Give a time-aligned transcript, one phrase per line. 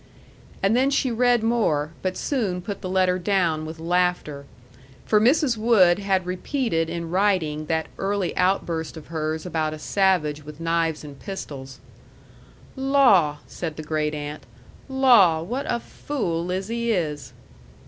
[0.63, 4.45] And then she read more, but soon put the letter down with laughter.
[5.05, 5.57] For Mrs.
[5.57, 11.03] Wood had repeated in writing that early outburst of hers about a savage with knives
[11.03, 11.77] and pistols.
[12.75, 14.41] "Law!" said the great aunt.
[14.89, 17.33] "Law, what a fool Lizzie is!"